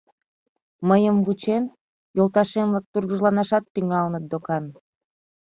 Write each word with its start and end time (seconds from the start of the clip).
Мыйым 0.89 1.17
вучен, 1.25 1.63
йолташем-влак 2.17 2.85
тургыжланашат 2.91 3.63
тӱҥалыныт 3.73 4.23
докан... 4.31 4.65